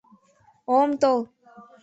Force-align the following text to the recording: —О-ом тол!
—О-ом 0.73 0.91
тол! 1.01 1.19